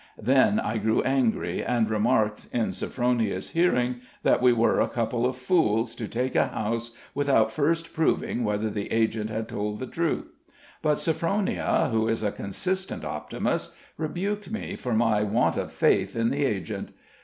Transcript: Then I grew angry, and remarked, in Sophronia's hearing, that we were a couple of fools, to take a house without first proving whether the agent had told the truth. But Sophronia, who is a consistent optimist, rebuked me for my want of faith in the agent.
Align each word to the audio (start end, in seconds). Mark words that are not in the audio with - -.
Then 0.17 0.59
I 0.59 0.79
grew 0.79 1.03
angry, 1.03 1.63
and 1.63 1.87
remarked, 1.87 2.47
in 2.51 2.71
Sophronia's 2.71 3.51
hearing, 3.51 4.01
that 4.23 4.41
we 4.41 4.51
were 4.51 4.79
a 4.81 4.87
couple 4.89 5.27
of 5.27 5.35
fools, 5.35 5.93
to 5.93 6.07
take 6.07 6.35
a 6.35 6.47
house 6.47 6.89
without 7.13 7.51
first 7.51 7.93
proving 7.93 8.43
whether 8.43 8.71
the 8.71 8.91
agent 8.91 9.29
had 9.29 9.47
told 9.47 9.77
the 9.77 9.85
truth. 9.85 10.33
But 10.81 10.95
Sophronia, 10.97 11.89
who 11.91 12.07
is 12.07 12.23
a 12.23 12.31
consistent 12.31 13.05
optimist, 13.05 13.75
rebuked 13.95 14.49
me 14.49 14.75
for 14.75 14.95
my 14.95 15.21
want 15.21 15.55
of 15.55 15.71
faith 15.71 16.15
in 16.15 16.31
the 16.31 16.45
agent. 16.45 16.95